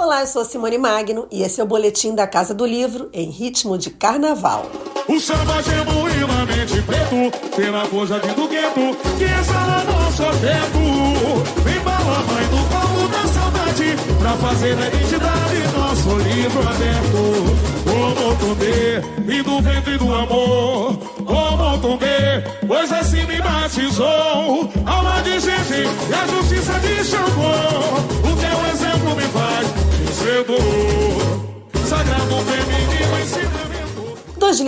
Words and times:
Olá, 0.00 0.22
eu 0.22 0.26
sou 0.26 0.46
Simone 0.46 0.78
Magno 0.78 1.28
e 1.30 1.42
esse 1.42 1.60
é 1.60 1.62
o 1.62 1.66
Boletim 1.66 2.14
da 2.14 2.26
Casa 2.26 2.54
do 2.54 2.64
Livro 2.64 3.10
em 3.12 3.28
ritmo 3.28 3.76
de 3.76 3.90
carnaval. 3.90 4.64
O 5.06 5.20
samba 5.20 5.62
genuinamente 5.62 6.80
preto, 6.80 7.54
pela 7.54 7.84
força 7.84 8.18
de 8.18 8.28
do 8.28 8.48
gueto, 8.48 8.96
que 9.18 9.24
exala 9.24 9.84
nosso 9.84 10.22
afeto. 10.22 10.78
Vem 11.62 11.80
bala, 11.80 12.24
mãe 12.32 12.46
do 12.46 12.56
povo 12.70 13.08
da 13.08 13.28
saudade, 13.28 13.94
pra 14.18 14.32
fazer 14.38 14.74
da 14.74 14.88
identidade 14.88 15.76
nosso 15.76 16.16
livro 16.16 16.60
aberto. 16.62 17.70
O 17.84 18.24
Motumbê, 18.24 19.02
e 19.28 19.42
do 19.42 19.60
ventre 19.60 19.98
do 19.98 20.14
amor, 20.14 20.98
o 21.26 21.56
Motumbê, 21.58 22.42
pois 22.66 22.90
assim 22.90 23.26
me 23.26 23.38
batizou. 23.38 24.70
Alma 24.86 25.20
de 25.22 25.40
gente 25.40 25.84
e 26.08 26.14
a 26.14 26.26
justiça 26.26 26.79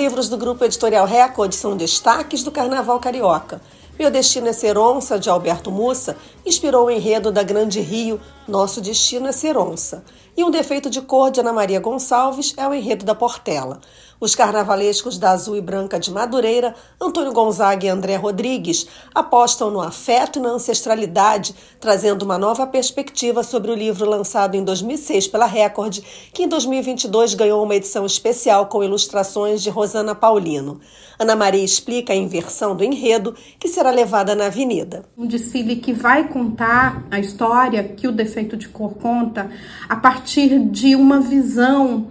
livros 0.02 0.28
do 0.28 0.36
grupo 0.36 0.64
editorial 0.64 1.06
Record 1.06 1.52
são 1.52 1.76
destaques 1.76 2.42
do 2.42 2.50
Carnaval 2.50 2.98
Carioca. 2.98 3.60
Meu 3.96 4.10
Destino 4.10 4.48
é 4.48 4.52
Ser 4.52 4.76
Onça, 4.76 5.16
de 5.16 5.30
Alberto 5.30 5.70
Mussa, 5.70 6.16
inspirou 6.44 6.86
o 6.86 6.90
enredo 6.90 7.30
da 7.30 7.44
Grande 7.44 7.80
Rio, 7.80 8.20
Nosso 8.46 8.80
Destino 8.80 9.28
é 9.28 9.32
Ser 9.32 9.56
Onça. 9.56 10.04
E 10.36 10.42
Um 10.42 10.50
Defeito 10.50 10.90
de 10.90 11.00
Cor, 11.00 11.30
de 11.30 11.40
Ana 11.40 11.52
Maria 11.52 11.78
Gonçalves, 11.78 12.54
é 12.56 12.66
o 12.66 12.74
enredo 12.74 13.04
da 13.04 13.14
Portela. 13.14 13.80
Os 14.18 14.34
carnavalescos 14.34 15.18
da 15.18 15.32
Azul 15.32 15.56
e 15.56 15.60
Branca 15.60 15.98
de 15.98 16.10
Madureira, 16.10 16.74
Antônio 17.00 17.32
Gonzaga 17.32 17.86
e 17.86 17.88
André 17.88 18.14
Rodrigues, 18.14 18.86
apostam 19.12 19.68
no 19.68 19.80
afeto 19.80 20.38
e 20.38 20.42
na 20.42 20.50
ancestralidade, 20.50 21.54
trazendo 21.80 22.22
uma 22.22 22.38
nova 22.38 22.66
perspectiva 22.66 23.42
sobre 23.42 23.72
o 23.72 23.74
livro 23.74 24.08
lançado 24.08 24.54
em 24.54 24.62
2006 24.64 25.26
pela 25.26 25.44
Record, 25.44 25.98
que 26.32 26.44
em 26.44 26.48
2022 26.48 27.34
ganhou 27.34 27.62
uma 27.62 27.74
edição 27.74 28.06
especial 28.06 28.66
com 28.66 28.84
ilustrações 28.84 29.60
de 29.60 29.70
Rosana 29.70 30.14
Paulino. 30.14 30.80
Ana 31.18 31.34
Maria 31.36 31.64
explica 31.64 32.12
a 32.12 32.16
inversão 32.16 32.74
do 32.74 32.84
enredo 32.84 33.34
que 33.58 33.68
será 33.68 33.90
levada 33.90 34.34
na 34.34 34.46
avenida. 34.46 35.04
Um 35.18 35.26
desfile 35.26 35.76
que 35.76 35.92
vai 35.92 36.28
contar 36.28 37.06
a 37.10 37.18
história 37.18 37.82
que 37.82 38.06
o 38.06 38.12
Defeito 38.32 38.56
de 38.56 38.68
Cor 38.68 38.94
conta 38.94 39.50
a 39.86 39.94
partir 39.94 40.58
de 40.58 40.96
uma 40.96 41.20
visão 41.20 42.06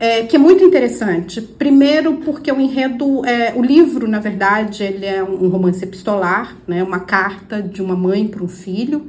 é, 0.00 0.24
que 0.24 0.34
é 0.34 0.38
muito 0.38 0.64
interessante. 0.64 1.40
Primeiro, 1.40 2.14
porque 2.24 2.50
o 2.50 2.60
enredo, 2.60 3.24
é, 3.24 3.52
o 3.54 3.62
livro, 3.62 4.08
na 4.08 4.18
verdade, 4.18 4.82
ele 4.82 5.06
é 5.06 5.22
um 5.22 5.48
romance 5.48 5.84
epistolar, 5.84 6.56
né, 6.66 6.82
uma 6.82 6.98
carta 6.98 7.62
de 7.62 7.80
uma 7.80 7.94
mãe 7.94 8.26
para 8.26 8.42
um 8.42 8.48
filho. 8.48 9.06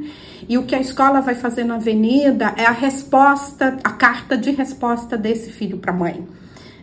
E 0.48 0.56
o 0.56 0.64
que 0.64 0.76
a 0.76 0.80
escola 0.80 1.20
vai 1.20 1.34
fazer 1.34 1.64
na 1.64 1.76
avenida 1.76 2.54
é 2.56 2.66
a 2.66 2.72
resposta, 2.72 3.78
a 3.84 3.90
carta 3.90 4.38
de 4.38 4.52
resposta 4.52 5.18
desse 5.18 5.50
filho 5.52 5.78
para 5.78 5.92
a 5.92 5.96
mãe. 5.96 6.28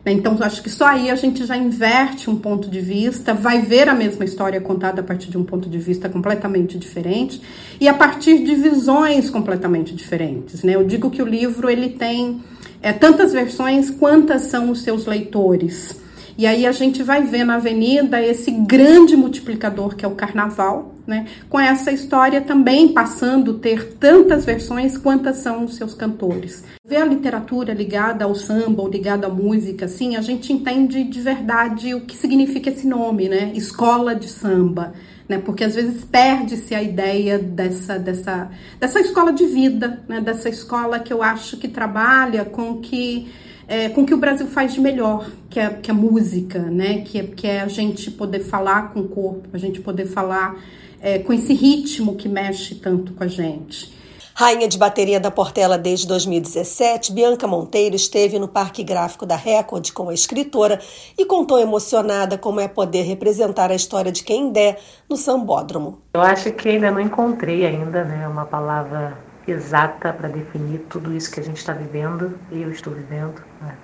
Né, 0.09 0.13
então, 0.13 0.39
acho 0.41 0.63
que 0.63 0.71
só 0.71 0.87
aí 0.87 1.11
a 1.11 1.17
gente 1.17 1.45
já 1.45 1.55
inverte 1.55 2.31
um 2.31 2.37
ponto 2.37 2.71
de 2.71 2.81
vista, 2.81 3.35
vai 3.35 3.61
ver 3.61 3.91
a 3.91 3.95
mesma 3.95 4.25
história 4.25 4.59
contada 4.59 5.03
a 5.03 5.05
partir 5.05 5.31
de 5.31 5.37
um 5.37 5.45
ponto 5.45 5.69
de 5.69 5.77
vista 5.77 6.09
completamente 6.09 6.79
diferente 6.79 7.43
e 7.79 7.87
a 7.87 7.93
partir 7.93 8.43
de 8.43 8.55
visões 8.55 9.29
completamente 9.29 9.95
diferentes. 9.95 10.63
Né? 10.63 10.77
Eu 10.77 10.85
digo 10.85 11.11
que 11.11 11.23
o 11.23 11.27
livro 11.27 11.69
ele 11.69 11.91
tem 11.91 12.43
é, 12.81 12.91
tantas 12.91 13.35
versões 13.35 13.91
quantas 13.91 14.43
são 14.43 14.71
os 14.71 14.81
seus 14.81 15.05
leitores. 15.05 16.01
E 16.39 16.47
aí 16.47 16.67
a 16.67 16.73
gente 16.73 17.03
vai 17.03 17.23
ver 17.25 17.45
na 17.45 17.57
avenida 17.57 18.23
esse 18.23 18.51
grande 18.51 19.15
multiplicador 19.15 19.95
que 19.95 20.07
é 20.07 20.09
o 20.09 20.13
carnaval, 20.13 20.95
né? 21.09 21.27
Com 21.49 21.59
essa 21.59 21.91
história 21.91 22.43
também 22.43 22.89
passando 22.89 23.53
a 23.53 23.59
ter 23.59 23.95
tantas 23.95 24.45
versões 24.45 24.99
quantas 24.99 25.39
são 25.39 25.65
os 25.65 25.75
seus 25.75 25.95
cantores. 25.95 26.63
Ver 26.87 26.99
a 26.99 27.05
literatura 27.07 27.73
ligada 27.73 28.27
ao 28.27 28.35
samba 28.35 28.83
ou 28.83 28.89
ligada 28.89 29.27
à 29.27 29.31
música, 29.31 29.87
assim, 29.87 30.17
a 30.17 30.21
gente 30.21 30.53
entende 30.53 31.03
de 31.03 31.21
verdade 31.21 31.95
o 31.95 32.03
que 32.03 32.17
significa 32.17 32.69
esse 32.69 32.87
nome, 32.87 33.29
né? 33.29 33.53
Escola 33.55 34.15
de 34.15 34.29
samba 34.29 34.93
né? 35.29 35.39
Porque 35.39 35.63
às 35.63 35.75
vezes 35.75 36.05
perde-se 36.05 36.75
a 36.75 36.83
ideia 36.83 37.39
dessa, 37.39 37.99
dessa, 37.99 38.51
dessa 38.81 38.99
escola 38.99 39.33
de 39.33 39.45
vida, 39.45 40.01
né? 40.09 40.21
Dessa 40.21 40.49
escola 40.49 40.99
que 40.99 41.13
eu 41.13 41.23
acho 41.23 41.59
que 41.59 41.69
trabalha 41.69 42.45
com 42.45 42.81
que 42.81 43.29
é, 43.69 43.91
com 43.91 44.07
que 44.07 44.15
o 44.15 44.17
Brasil 44.17 44.47
faz 44.47 44.73
de 44.73 44.81
melhor, 44.81 45.31
que 45.51 45.61
é, 45.61 45.69
que 45.69 45.91
é 45.91 45.95
música, 45.95 46.59
né? 46.59 47.03
Que 47.03 47.19
é, 47.19 47.23
que 47.25 47.47
é 47.47 47.61
a 47.61 47.69
gente 47.69 48.11
poder 48.11 48.41
falar 48.41 48.95
com 48.95 49.01
o 49.01 49.09
corpo, 49.09 49.47
a 49.53 49.59
gente 49.59 49.81
poder 49.81 50.07
falar 50.07 50.57
é, 51.01 51.19
com 51.19 51.33
esse 51.33 51.53
ritmo 51.53 52.17
que 52.17 52.29
mexe 52.29 52.75
tanto 52.75 53.13
com 53.13 53.25
a 53.25 53.29
gente. 53.29 53.99
Rainha 54.35 54.69
de 54.69 54.79
bateria 54.79 55.19
da 55.19 55.33
Portela 55.33 55.77
desde 55.77 56.07
2017, 56.07 57.13
Bianca 57.13 57.45
Monteiro 57.49 57.97
esteve 57.97 58.39
no 58.39 58.47
Parque 58.47 58.85
Gráfico 58.85 59.27
da 59.27 59.35
Record 59.35 59.91
com 59.91 60.11
a 60.11 60.15
escritora 60.15 60.79
e 61.19 61.25
contou 61.25 61.59
emocionada 61.59 62.39
como 62.39 62.61
é 62.61 62.69
poder 62.69 63.03
representar 63.03 63.73
a 63.73 63.75
história 63.75 64.13
de 64.13 64.23
quem 64.23 64.53
der 64.53 64.79
no 65.11 65.17
sambódromo. 65.17 65.99
Eu 66.15 66.21
acho 66.21 66.53
que 66.53 66.69
ainda 66.69 66.89
não 66.89 67.01
encontrei 67.01 67.67
ainda 67.67 68.05
né, 68.05 68.29
uma 68.29 68.45
palavra 68.45 69.19
exata 69.45 70.13
para 70.13 70.29
definir 70.29 70.87
tudo 70.89 71.13
isso 71.13 71.33
que 71.33 71.41
a 71.41 71.43
gente 71.43 71.57
está 71.57 71.73
vivendo 71.73 72.39
e 72.53 72.63
eu 72.63 72.71
estou 72.71 72.95
vivendo. 72.95 73.43
Né? 73.61 73.77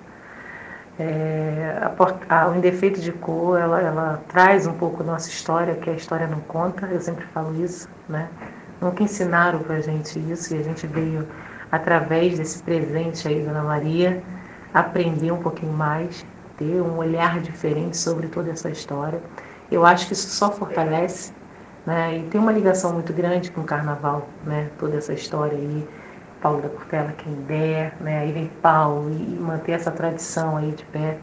É, 0.97 1.77
a, 1.81 2.43
a, 2.43 2.49
o 2.49 2.55
Indefeito 2.55 3.01
de 3.01 3.11
Cor, 3.11 3.59
ela, 3.59 3.81
ela 3.81 4.23
traz 4.29 4.65
um 4.65 4.73
pouco 4.73 5.03
nossa 5.03 5.29
história, 5.29 5.75
que 5.75 5.89
a 5.89 5.93
história 5.93 6.25
não 6.25 6.39
conta, 6.41 6.87
eu 6.87 7.01
sempre 7.01 7.25
falo 7.27 7.53
isso, 7.61 7.89
né? 8.07 8.29
Nunca 8.79 9.03
ensinaram 9.03 9.59
para 9.59 9.75
a 9.75 9.81
gente 9.81 10.17
isso 10.31 10.55
e 10.55 10.59
a 10.59 10.63
gente 10.63 10.87
veio, 10.87 11.27
através 11.71 12.37
desse 12.37 12.63
presente 12.63 13.27
aí, 13.27 13.41
Dona 13.43 13.63
Maria, 13.63 14.23
aprender 14.73 15.31
um 15.31 15.41
pouquinho 15.41 15.73
mais, 15.73 16.25
ter 16.57 16.81
um 16.81 16.97
olhar 16.97 17.41
diferente 17.41 17.97
sobre 17.97 18.27
toda 18.27 18.51
essa 18.51 18.69
história. 18.69 19.21
Eu 19.69 19.85
acho 19.85 20.07
que 20.07 20.13
isso 20.13 20.29
só 20.29 20.51
fortalece, 20.51 21.33
né? 21.85 22.19
E 22.19 22.23
tem 22.23 22.39
uma 22.39 22.51
ligação 22.53 22.93
muito 22.93 23.11
grande 23.11 23.51
com 23.51 23.61
o 23.61 23.63
Carnaval, 23.65 24.29
né? 24.45 24.69
Toda 24.77 24.97
essa 24.97 25.13
história 25.13 25.57
aí, 25.57 25.87
Paulo 26.41 26.61
da 26.61 26.69
Portela, 26.69 27.11
quem 27.13 27.33
der, 27.43 27.95
né? 28.01 28.19
Aí 28.19 28.31
vem 28.31 28.47
Paulo 28.61 29.11
e 29.11 29.37
manter 29.39 29.73
essa 29.73 29.91
tradição 29.91 30.57
aí 30.57 30.71
de 30.71 30.83
pé. 30.85 31.17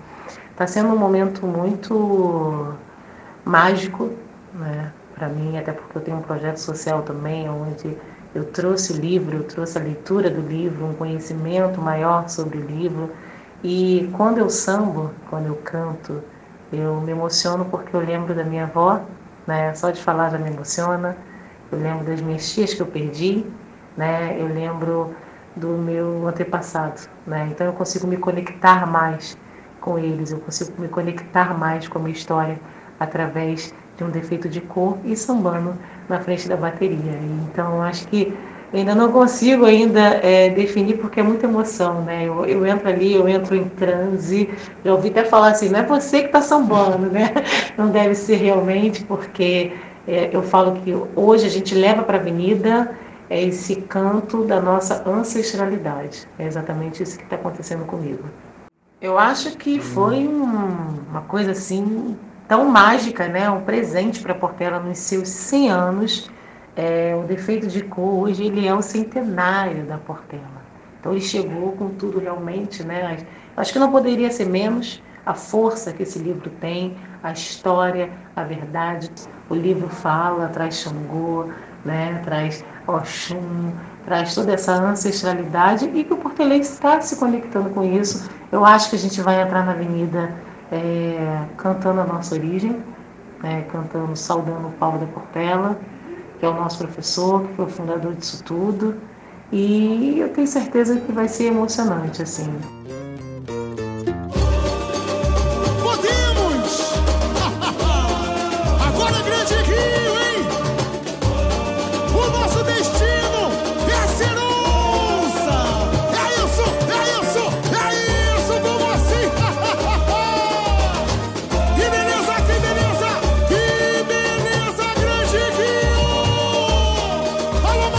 Está 0.50 0.66
sendo 0.66 0.88
um 0.88 0.98
momento 0.98 1.46
muito 1.46 2.74
mágico, 3.44 4.10
né? 4.54 4.92
para 5.14 5.28
mim, 5.28 5.56
até 5.56 5.72
porque 5.72 5.98
eu 5.98 6.02
tenho 6.02 6.16
um 6.16 6.22
projeto 6.22 6.56
social 6.56 7.02
também, 7.02 7.48
onde 7.48 7.96
eu 8.34 8.44
trouxe 8.44 8.92
o 8.92 8.96
livro, 8.96 9.36
eu 9.36 9.44
trouxe 9.44 9.78
a 9.78 9.80
leitura 9.80 10.28
do 10.30 10.40
livro, 10.40 10.84
um 10.86 10.94
conhecimento 10.94 11.80
maior 11.80 12.28
sobre 12.28 12.58
o 12.58 12.66
livro. 12.66 13.08
E 13.62 14.10
quando 14.16 14.38
eu 14.38 14.50
sambo, 14.50 15.10
quando 15.30 15.46
eu 15.46 15.54
canto, 15.56 16.20
eu 16.72 17.00
me 17.00 17.12
emociono 17.12 17.66
porque 17.66 17.94
eu 17.94 18.00
lembro 18.00 18.34
da 18.34 18.42
minha 18.42 18.64
avó, 18.64 19.00
né? 19.46 19.72
Só 19.74 19.90
de 19.90 20.02
falar 20.02 20.30
já 20.30 20.38
me 20.38 20.50
emociona. 20.50 21.16
Eu 21.70 21.78
lembro 21.78 22.04
das 22.04 22.20
minhas 22.20 22.50
tias 22.52 22.74
que 22.74 22.82
eu 22.82 22.86
perdi, 22.86 23.44
né? 23.96 24.36
Eu 24.38 24.46
lembro 24.46 25.14
do 25.56 25.68
meu 25.68 26.26
antepassado, 26.26 27.00
né? 27.26 27.48
Então 27.50 27.66
eu 27.66 27.72
consigo 27.72 28.06
me 28.06 28.16
conectar 28.16 28.86
mais 28.86 29.36
com 29.80 29.98
eles, 29.98 30.32
eu 30.32 30.38
consigo 30.38 30.72
me 30.80 30.88
conectar 30.88 31.56
mais 31.58 31.88
com 31.88 31.98
a 31.98 32.02
minha 32.02 32.14
história 32.14 32.58
através 32.98 33.74
de 33.96 34.04
um 34.04 34.10
defeito 34.10 34.48
de 34.48 34.60
cor 34.60 34.96
e 35.04 35.16
sambando 35.16 35.74
na 36.08 36.20
frente 36.20 36.48
da 36.48 36.56
bateria. 36.56 37.18
Então, 37.50 37.82
acho 37.82 38.06
que 38.08 38.32
ainda 38.72 38.94
não 38.94 39.12
consigo 39.12 39.64
ainda 39.64 40.00
é, 40.00 40.48
definir 40.48 40.98
porque 40.98 41.20
é 41.20 41.22
muita 41.22 41.46
emoção, 41.46 42.02
né? 42.02 42.24
Eu, 42.26 42.46
eu, 42.46 42.66
entro 42.66 42.88
ali, 42.88 43.12
eu 43.14 43.28
entro 43.28 43.54
em 43.54 43.64
transe, 43.64 44.48
já 44.84 44.92
ouvi 44.92 45.08
até 45.08 45.24
falar 45.24 45.50
assim, 45.50 45.68
não 45.68 45.80
é 45.80 45.82
você 45.82 46.20
que 46.20 46.26
está 46.26 46.40
sambando, 46.40 47.10
né? 47.10 47.32
Não 47.76 47.90
deve 47.90 48.14
ser 48.14 48.36
realmente, 48.36 49.02
porque 49.04 49.72
é, 50.06 50.28
eu 50.32 50.42
falo 50.42 50.72
que 50.80 50.94
hoje 51.16 51.46
a 51.46 51.50
gente 51.50 51.74
leva 51.74 52.02
para 52.02 52.18
a 52.18 52.20
avenida 52.20 52.90
é 53.32 53.40
esse 53.40 53.76
canto 53.76 54.44
da 54.44 54.60
nossa 54.60 55.08
ancestralidade. 55.08 56.28
É 56.38 56.46
exatamente 56.46 57.02
isso 57.02 57.16
que 57.16 57.24
está 57.24 57.36
acontecendo 57.36 57.86
comigo. 57.86 58.24
Eu 59.00 59.18
acho 59.18 59.56
que 59.56 59.80
foi 59.80 60.28
um, 60.28 61.00
uma 61.08 61.22
coisa 61.22 61.52
assim 61.52 62.14
tão 62.46 62.66
mágica, 62.66 63.26
né? 63.28 63.48
Um 63.48 63.62
presente 63.62 64.20
para 64.20 64.34
Portela 64.34 64.78
nos 64.78 64.98
seus 64.98 65.30
100 65.30 65.70
anos. 65.70 66.30
É, 66.76 67.16
o 67.16 67.22
defeito 67.26 67.68
de 67.68 67.82
cor 67.82 68.22
hoje 68.24 68.44
ele 68.44 68.66
é 68.66 68.74
o 68.74 68.82
centenário 68.82 69.86
da 69.86 69.96
Portela. 69.96 70.62
Então 71.00 71.12
ele 71.12 71.22
chegou 71.22 71.72
com 71.72 71.88
tudo 71.88 72.18
realmente, 72.18 72.84
né? 72.84 73.16
Acho 73.56 73.72
que 73.72 73.78
não 73.78 73.90
poderia 73.90 74.30
ser 74.30 74.44
menos 74.44 75.02
a 75.24 75.32
força 75.32 75.90
que 75.90 76.02
esse 76.02 76.18
livro 76.18 76.50
tem, 76.60 76.98
a 77.22 77.32
história, 77.32 78.12
a 78.36 78.44
verdade. 78.44 79.10
O 79.48 79.54
livro 79.54 79.88
fala, 79.88 80.48
traz 80.48 80.74
Xangô, 80.74 81.48
né? 81.82 82.20
Traz 82.24 82.62
Oxum, 82.86 83.72
traz 84.04 84.34
toda 84.34 84.52
essa 84.52 84.72
ancestralidade 84.72 85.90
e 85.94 86.04
que 86.04 86.12
o 86.12 86.16
portelense 86.16 86.72
está 86.72 87.00
se 87.00 87.16
conectando 87.16 87.70
com 87.70 87.82
isso. 87.84 88.28
Eu 88.50 88.64
acho 88.64 88.90
que 88.90 88.96
a 88.96 88.98
gente 88.98 89.20
vai 89.20 89.40
entrar 89.40 89.64
na 89.64 89.72
Avenida 89.72 90.32
é, 90.70 91.44
cantando 91.56 92.00
a 92.00 92.04
nossa 92.04 92.34
origem, 92.34 92.82
né, 93.42 93.62
cantando, 93.70 94.16
saudando 94.16 94.68
o 94.68 94.72
Paulo 94.72 94.98
da 94.98 95.06
Portela, 95.06 95.78
que 96.38 96.46
é 96.46 96.48
o 96.48 96.54
nosso 96.54 96.78
professor, 96.78 97.46
que 97.46 97.54
foi 97.54 97.64
o 97.66 97.68
fundador 97.68 98.14
disso 98.14 98.42
tudo, 98.44 98.96
E 99.52 100.18
eu 100.18 100.30
tenho 100.30 100.46
certeza 100.46 100.98
que 100.98 101.12
vai 101.12 101.28
ser 101.28 101.44
emocionante, 101.48 102.22
assim. 102.22 102.50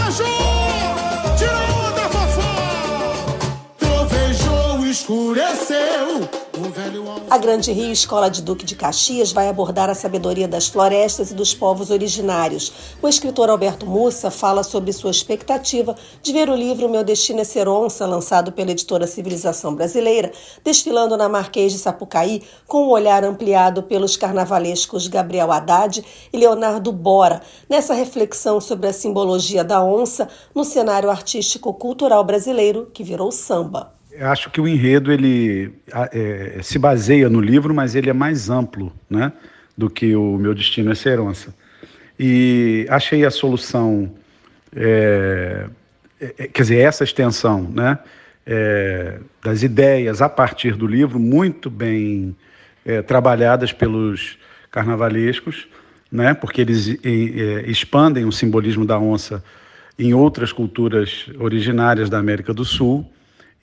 Trovejou, 0.04 1.38
tira 1.38 1.58
onda, 1.88 2.10
fofó. 2.10 2.44
Trovejou, 3.80 4.86
escureceu. 4.86 6.43
A 7.30 7.38
Grande 7.38 7.72
Rio 7.72 7.92
Escola 7.92 8.30
de 8.30 8.42
Duque 8.42 8.66
de 8.66 8.76
Caxias 8.76 9.32
vai 9.32 9.48
abordar 9.48 9.92
a 9.92 9.94
sabedoria 9.94 10.48
das 10.48 10.68
florestas 10.68 11.30
e 11.30 11.36
dos 11.36 11.54
povos 11.54 11.92
originários. 11.92 12.74
O 13.00 13.08
escritor 13.08 13.50
Alberto 13.50 13.86
Mussa 13.86 14.32
fala 14.32 14.64
sobre 14.64 14.92
sua 14.92 15.12
expectativa 15.12 15.96
de 16.22 16.34
ver 16.34 16.50
o 16.50 16.56
livro 16.56 16.90
Meu 16.90 17.04
Destino 17.04 17.42
é 17.42 17.44
Ser 17.44 17.68
Onça, 17.68 18.08
lançado 18.08 18.52
pela 18.52 18.72
editora 18.72 19.06
Civilização 19.06 19.76
Brasileira, 19.76 20.32
desfilando 20.64 21.16
na 21.16 21.30
Marquês 21.30 21.72
de 21.72 21.78
Sapucaí 21.78 22.42
com 22.68 22.88
um 22.88 22.90
olhar 22.90 23.24
ampliado 23.24 23.84
pelos 23.84 24.18
carnavalescos 24.18 25.08
Gabriel 25.08 25.52
Haddad 25.52 26.04
e 26.32 26.38
Leonardo 26.38 26.92
Bora, 26.92 27.42
nessa 27.70 27.94
reflexão 27.94 28.60
sobre 28.60 28.88
a 28.88 28.94
simbologia 28.94 29.64
da 29.64 29.84
onça 29.84 30.28
no 30.56 30.64
cenário 30.64 31.12
artístico-cultural 31.12 32.24
brasileiro 32.24 32.90
que 32.92 33.04
virou 33.04 33.32
samba. 33.32 33.94
Eu 34.16 34.28
acho 34.30 34.52
que 34.52 34.62
o 34.62 34.68
enredo 34.68 35.12
ele 35.12 35.74
é, 36.12 36.60
se 36.62 36.78
baseia 36.78 37.30
no 37.30 37.42
livro, 37.42 37.74
mas 37.74 37.96
ele 37.96 38.10
é 38.10 38.14
mais 38.14 38.50
amplo, 38.50 38.94
né, 39.10 39.34
do 39.76 39.90
que 39.90 40.16
o 40.16 40.38
meu 40.38 40.54
destino 40.54 40.92
é 40.92 40.96
ser 40.96 41.20
onça. 41.20 41.54
E 42.20 42.86
achei 42.90 43.26
a 43.26 43.32
solução, 43.32 44.12
é, 44.76 45.66
é, 46.22 46.48
quer 46.48 46.62
dizer, 46.62 46.78
essa 46.78 47.04
extensão, 47.04 47.64
né, 47.64 47.98
é, 48.46 49.20
das 49.44 49.64
ideias 49.64 50.22
a 50.22 50.30
partir 50.30 50.76
do 50.76 50.86
livro 50.86 51.20
muito 51.20 51.70
bem 51.70 52.36
é, 52.86 53.02
trabalhadas 53.02 53.74
pelos 53.74 54.38
carnavalescos, 54.70 55.68
né, 56.12 56.36
porque 56.36 56.62
eles 56.62 57.00
é, 57.04 57.64
expandem 57.66 58.26
o 58.26 58.32
simbolismo 58.32 58.86
da 58.86 59.00
onça 59.00 59.44
em 59.98 60.14
outras 60.14 60.52
culturas 60.52 61.28
originárias 61.40 62.12
da 62.12 62.20
América 62.20 62.54
do 62.54 62.64
Sul 62.64 63.10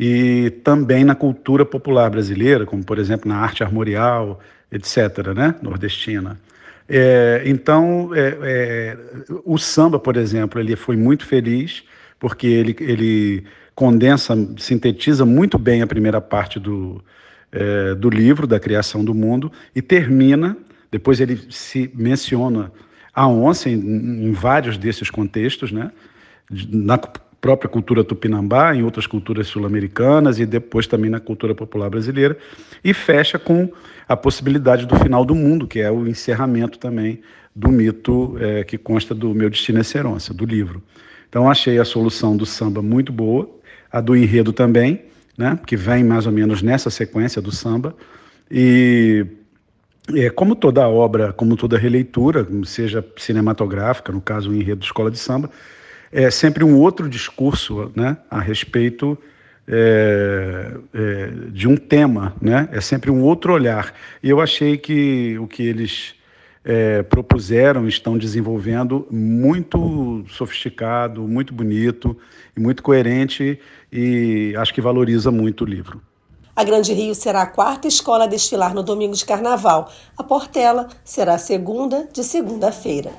e 0.02 0.48
também 0.64 1.04
na 1.04 1.14
cultura 1.14 1.62
popular 1.62 2.08
brasileira, 2.08 2.64
como 2.64 2.82
por 2.82 2.98
exemplo 2.98 3.28
na 3.28 3.36
arte 3.36 3.62
armorial, 3.62 4.40
etc., 4.72 5.34
né, 5.36 5.54
nordestina. 5.60 6.40
É, 6.88 7.42
então, 7.44 8.10
é, 8.14 8.38
é, 8.40 8.96
o 9.44 9.58
samba, 9.58 9.98
por 9.98 10.16
exemplo, 10.16 10.58
ele 10.58 10.74
foi 10.74 10.96
muito 10.96 11.26
feliz 11.26 11.84
porque 12.18 12.46
ele, 12.46 12.74
ele 12.80 13.44
condensa, 13.74 14.34
sintetiza 14.56 15.26
muito 15.26 15.58
bem 15.58 15.82
a 15.82 15.86
primeira 15.86 16.18
parte 16.18 16.58
do, 16.58 17.04
é, 17.52 17.94
do 17.94 18.08
livro, 18.08 18.46
da 18.46 18.58
criação 18.58 19.04
do 19.04 19.14
mundo, 19.14 19.52
e 19.76 19.82
termina, 19.82 20.56
depois 20.90 21.20
ele 21.20 21.38
se 21.50 21.90
menciona 21.94 22.72
a 23.12 23.28
onça 23.28 23.68
em, 23.68 23.74
em 24.28 24.32
vários 24.32 24.78
desses 24.78 25.10
contextos, 25.10 25.70
né, 25.70 25.90
na 26.50 26.98
própria 27.40 27.70
cultura 27.70 28.04
tupinambá, 28.04 28.74
em 28.74 28.82
outras 28.82 29.06
culturas 29.06 29.46
sul-americanas 29.46 30.38
e 30.38 30.44
depois 30.44 30.86
também 30.86 31.10
na 31.10 31.18
cultura 31.18 31.54
popular 31.54 31.88
brasileira, 31.88 32.36
e 32.84 32.92
fecha 32.92 33.38
com 33.38 33.70
a 34.06 34.16
possibilidade 34.16 34.86
do 34.86 34.96
final 34.96 35.24
do 35.24 35.34
mundo, 35.34 35.66
que 35.66 35.80
é 35.80 35.90
o 35.90 36.06
encerramento 36.06 36.78
também 36.78 37.20
do 37.54 37.70
mito 37.70 38.36
é, 38.38 38.64
que 38.64 38.76
consta 38.76 39.14
do 39.14 39.34
Meu 39.34 39.48
Destino 39.48 39.80
é 39.80 39.82
Ser 39.82 40.06
Onça, 40.06 40.34
do 40.34 40.44
livro. 40.44 40.82
Então 41.28 41.48
achei 41.48 41.78
a 41.78 41.84
solução 41.84 42.36
do 42.36 42.44
samba 42.44 42.82
muito 42.82 43.12
boa, 43.12 43.48
a 43.90 44.00
do 44.00 44.16
enredo 44.16 44.52
também, 44.52 45.04
né, 45.36 45.58
que 45.66 45.76
vem 45.76 46.04
mais 46.04 46.26
ou 46.26 46.32
menos 46.32 46.60
nessa 46.60 46.90
sequência 46.90 47.40
do 47.40 47.50
samba, 47.50 47.94
e 48.50 49.24
é, 50.14 50.28
como 50.28 50.54
toda 50.54 50.88
obra, 50.88 51.32
como 51.32 51.56
toda 51.56 51.78
releitura, 51.78 52.46
seja 52.64 53.04
cinematográfica, 53.16 54.12
no 54.12 54.20
caso 54.20 54.50
o 54.50 54.54
enredo 54.54 54.80
de 54.80 54.86
escola 54.86 55.10
de 55.10 55.18
samba, 55.18 55.50
é 56.12 56.30
sempre 56.30 56.64
um 56.64 56.78
outro 56.78 57.08
discurso 57.08 57.90
né, 57.94 58.16
a 58.30 58.40
respeito 58.40 59.16
é, 59.68 60.72
é, 60.92 61.30
de 61.50 61.68
um 61.68 61.76
tema, 61.76 62.34
né? 62.40 62.68
é 62.72 62.80
sempre 62.80 63.10
um 63.10 63.22
outro 63.22 63.52
olhar. 63.52 63.94
E 64.22 64.28
eu 64.28 64.40
achei 64.40 64.76
que 64.76 65.38
o 65.38 65.46
que 65.46 65.62
eles 65.62 66.14
é, 66.64 67.02
propuseram, 67.02 67.86
estão 67.88 68.18
desenvolvendo 68.18 69.06
muito 69.10 70.24
sofisticado, 70.28 71.22
muito 71.22 71.54
bonito 71.54 72.16
e 72.56 72.60
muito 72.60 72.82
coerente 72.82 73.58
e 73.92 74.54
acho 74.56 74.74
que 74.74 74.80
valoriza 74.80 75.30
muito 75.30 75.64
o 75.64 75.66
livro. 75.66 76.00
A 76.54 76.64
Grande 76.64 76.92
Rio 76.92 77.14
será 77.14 77.42
a 77.42 77.46
quarta 77.46 77.88
escola 77.88 78.24
a 78.24 78.26
desfilar 78.26 78.74
no 78.74 78.82
domingo 78.82 79.14
de 79.14 79.24
carnaval. 79.24 79.90
A 80.18 80.22
Portela 80.22 80.88
será 81.04 81.34
a 81.34 81.38
segunda 81.38 82.06
de 82.12 82.22
segunda-feira. 82.22 83.10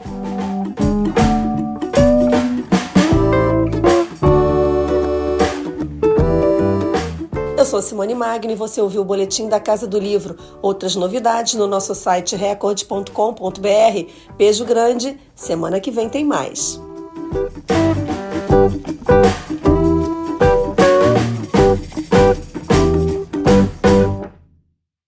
Sou 7.72 7.82
Simone 7.82 8.14
Magno 8.14 8.52
e 8.52 8.56
você 8.56 8.82
ouviu 8.82 9.02
o 9.02 9.06
Boletim 9.06 9.48
da 9.48 9.58
Casa 9.58 9.88
do 9.88 9.98
Livro. 9.98 10.36
Outras 10.62 10.94
novidades 10.94 11.54
no 11.54 11.66
nosso 11.66 11.96
site 11.96 12.36
recorde.com.br. 12.36 14.12
Beijo 14.38 14.66
grande, 14.66 15.18
semana 15.34 15.80
que 15.80 15.90
vem 15.90 16.10
tem 16.10 16.26
mais. 16.26 16.82